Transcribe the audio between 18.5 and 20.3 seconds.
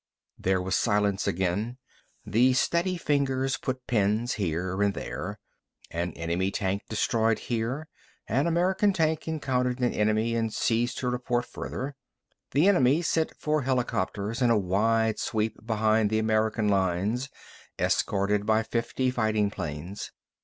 fifty fighting planes.